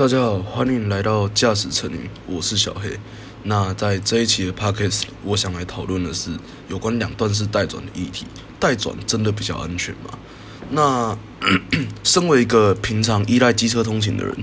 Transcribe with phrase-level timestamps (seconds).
[0.00, 2.98] 大家好，欢迎来到驾驶成语，我是小黑。
[3.42, 6.30] 那在这一期的 podcast，我想来讨论的是
[6.68, 8.24] 有关两段式带转的议题。
[8.58, 10.18] 带转真的比较安全吗？
[10.70, 11.18] 那
[12.02, 14.34] 身为一个平常依赖机车通勤的人，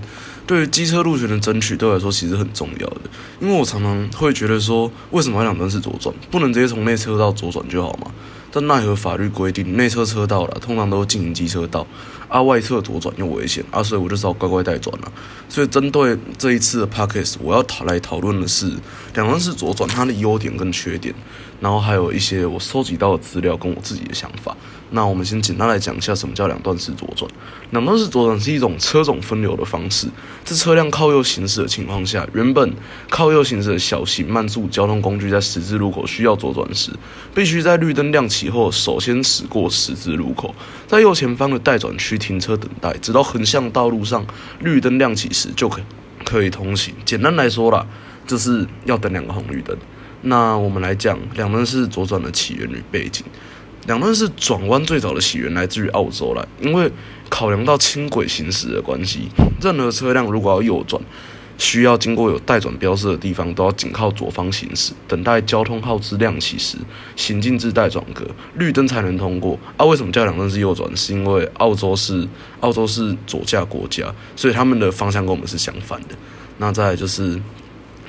[0.45, 3.01] 对于机车路权的争取对我来说其实很重要的。
[3.39, 6.13] 因为我常常会觉得说，为什么要两段式左转？
[6.29, 8.11] 不能直接从内车道左转就好吗？
[8.51, 11.85] 但奈何法律规定，内侧车道了通常都是进行机车道，
[12.27, 15.11] 啊外侧左转又危险啊，所以我就只好乖乖带转了。
[15.49, 18.71] 所以针对这一次的 p a c k a g e 我要讨来讨论的是
[19.13, 21.13] 两段式左转它的优点跟缺点，
[21.59, 24.55] 然后还有一些我收集到的资料跟我自己的想法。
[24.89, 27.29] 那我们先简单来讲一下什么叫两段式左转。
[27.71, 30.07] 两段式左转是一种车种分流的方式，
[30.45, 32.73] 在车辆靠右行驶的情况下，原本
[33.09, 36.89] 靠右行驶的小型慢速交通工具在十字路口需要左转时，
[37.35, 40.55] 必须在绿灯亮起后首先驶过十字路口，
[40.87, 44.25] 在右前方的待转区停车等待，直到横向道路上
[44.59, 45.81] 绿灯亮起时就可
[46.23, 46.93] 可以通行。
[47.03, 47.85] 简单来说啦，
[48.25, 49.77] 就是要等两个红绿灯。
[50.21, 53.23] 那我们来讲两段式左转的起源与背景。
[53.85, 56.91] 两段式转弯最早的起源来自于澳洲啦，因为
[57.29, 59.29] 考量到轻轨行驶的关系，
[59.61, 61.01] 任何车辆如果要右转，
[61.57, 66.77] 需要经过有待转标示的地方，都要紧靠左方行驶，等待交通号志亮起时，
[67.15, 69.57] 行进至待转格，绿灯才能通过。
[69.77, 70.95] 啊，为什么叫两段式右转？
[70.97, 72.27] 是因为澳洲是
[72.59, 76.15] 澳洲是左驾国家，所以他们的方向跟我们是相反的。
[76.57, 77.39] 那再就是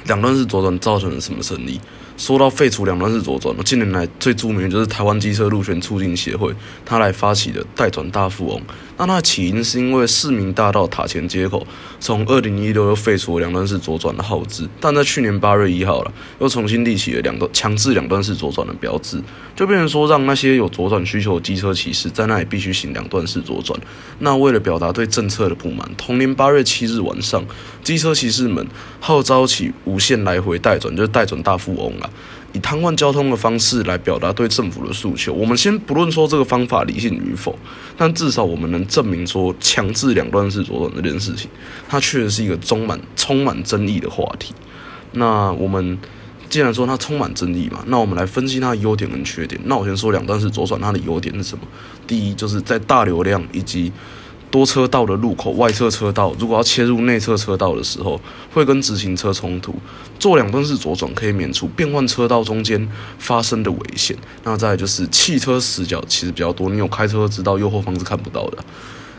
[0.09, 1.81] 两段是左转造成了什么胜利？
[2.19, 6.53] 说到废除两段式左转，近年来最著名的就是台湾机车路权促进协会，
[6.85, 8.61] 他来发起的代转大富翁。
[9.01, 11.65] 那它的起因是因为市民大道塔前街口
[12.01, 19.23] 从二零一六又废除了两段式左转的号志，但在去年八月一号了，又重新立起了两段强制两段式左转的标志，
[19.55, 23.79] 就变成说让那些有左转需求的机车骑士在那里必须行两段式左转。
[24.19, 27.45] 那为了表达对政策的不满，同年八月七日晚上，
[27.85, 28.67] 机车骑士们
[28.99, 32.08] 号召起无限来回代转，就是代转大富翁啊。
[32.53, 35.33] 以瘫痪交通的方式来表达对政府的诉求。
[35.33, 37.59] 我们先不论说这个方法理性与否，
[37.97, 41.51] 但至少我们能证明说强制两段式左转这件事情，
[41.89, 44.55] 它确实是一个充满充满争议的话题。
[45.13, 45.99] 那我们
[46.49, 49.61] 既然说它充满争议嘛，那我们来分析它的优点跟缺点。
[49.65, 51.65] 那我先说两段式左转它的优点是什么？
[52.07, 53.93] 第一，就是在大流量以及
[54.51, 58.21] 多车道的路口，外侧车道如果要切入内侧车道的时候，
[58.53, 59.75] 会跟直行车冲突。
[60.19, 62.89] 做两段式左转可以免除变换车道中间
[63.19, 64.17] 发生的危险。
[64.45, 68.59] 那再就是汽车死角其实比较多，你有开车知道右后方是看不到的。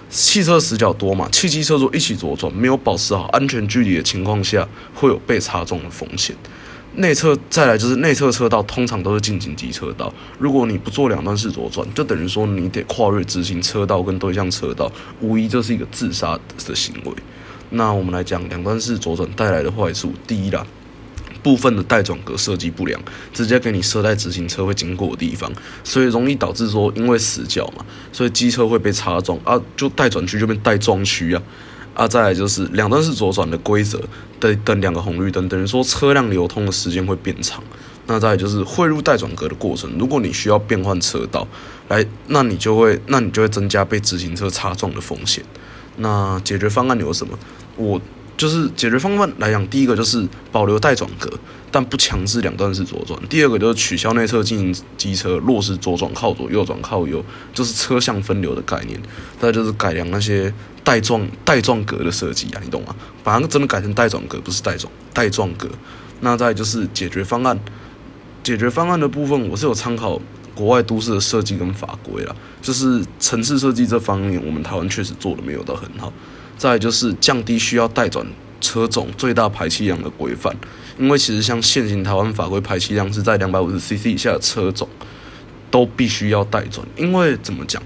[0.09, 6.35] 汽车死角多嘛，汽机车若一起左转，没有保持好安全距离的情况下，会有被擦中的风险。
[6.99, 17.13] 内侧再来就是内侧车道通常都是进行机车道，如果你不做两段式左转，就等于说你得跨越直行车道跟对向车道，无疑这是一个自杀的行为。
[17.69, 20.67] 那我们来讲两段式左转带来的坏处，第一啦，
[21.41, 23.01] 部分的带转格设计不良，
[23.33, 25.49] 直接给你设在直行车会经过的地方，
[25.85, 31.41] 所以容易导致说因为死角嘛，所以机车会被擦撞啊，就带转区就变带撞区啊。
[31.99, 34.01] 啊，再来就是两段式左转的规则，
[34.39, 37.61] 等等两个红绿灯，等于说车辆流通的时间会变长。
[38.07, 41.45] 那再来就是汇入待转格的过程，如果你需要变换车道，
[41.89, 45.43] 来，那你就会，那你就会增加被直行车擦撞的风险。
[45.97, 47.37] 那解决方案有什么？
[47.75, 47.99] 我
[48.39, 51.29] 就是解决方案来讲，第一个就是保留待转格，
[51.69, 57.21] 但不强制两段式左转；第二个就是取消内侧进行机车，落实左转靠左，右转靠右，
[57.53, 58.97] 就是车向分流的概念。
[59.41, 60.53] 再就是改良那些。
[60.81, 62.95] 带状 带状格的设计啊，你懂吗？
[63.23, 65.69] 把它真的改成带状格，不是带状带状格。
[66.21, 67.59] 那再就是解决方案，
[68.41, 70.19] 解决方案的部分，我是有参考
[70.59, 72.35] 国外都市的设计跟法规啦。
[72.61, 76.11] 就是城市设计这方面，我们台湾确实做的没有到很好。
[76.57, 78.25] 再就是降低需要带转
[78.59, 80.53] 车种最大排气量的规范，
[80.97, 84.85] 因为其实像现行台湾法规排气量是在两百五十 CC 以下的车种
[85.71, 87.81] 都必须要带转，因为怎么讲？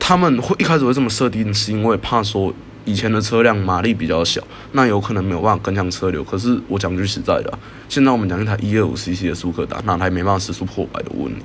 [0.00, 2.52] 他们会一开始会这么设定，是因为怕说
[2.84, 6.24] 以前的车辆马力比较小，那有可能没有办法跟上车流。
[6.24, 7.56] 可是我讲句实在的，
[7.88, 11.12] 现在我们讲一台一二五 CC 的苏克达，哪台没办法时速破百的？
[11.14, 11.38] 问你，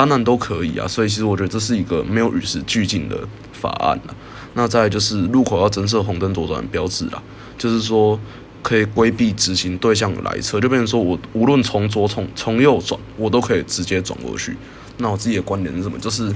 [0.00, 0.88] 当然都可以啊。
[0.88, 3.16] 所以其实我觉得这是一个没有与时俱进的
[3.52, 4.16] 法案了。
[4.54, 7.22] 那再就是路口要增设红灯左转标志啦，
[7.58, 8.18] 就是说
[8.62, 14.56] 可以规避直行对向来车，就变成说我无论从左从从右转，我都可以直接转过去。
[14.96, 15.98] 那我自己的观点是什么？
[15.98, 16.34] 就是。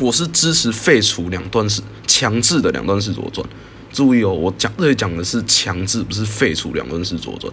[0.00, 3.48] 我是支持废除两段式强制的两段式左转。
[3.92, 7.52] 注意哦，我讲这里讲的是强制，不是废除两段式左转。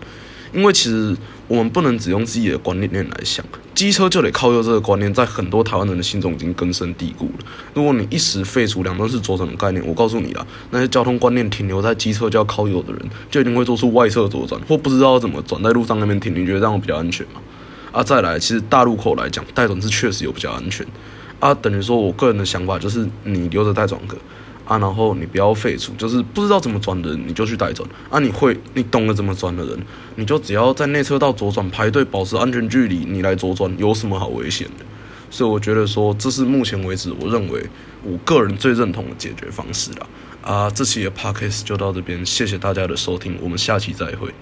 [0.54, 1.16] 因为其实
[1.48, 7.46] 我们不能只用自己的观念来想，机车就得靠右这个观念，在很多台湾人的心中已经根深蒂固了。
[7.74, 16.34] 如果你一时废除两段式左转的概念，我告诉你啊，那些交通观念停留在机车就要靠右的人，就一定会做出外侧左转，或不知道怎么转在路上那边停。
[16.34, 17.42] 你觉得这样比较安全吗？
[17.92, 20.86] 啊，再来，其实大路口来讲，带转是确实有比较安全。
[21.40, 24.18] 啊，等于说我个人的想法就是，你留着带转格。
[24.66, 27.88] 啊，然后你不要废除，就是不知道怎么转的人，你就去带转。
[28.10, 29.78] 啊，你会，你懂得怎么转的人，
[30.16, 34.86] 你就只要在内车道左转排队，保持安全距离，你来左转，有什么好危险的？
[35.30, 37.66] 所以我觉得说，这是目前为止我认为
[38.04, 40.08] 我个人最认同的解决方式了。
[40.42, 44.34] 啊，这期的 podcast 就到这边，谢谢大家的收听，我们下期再会。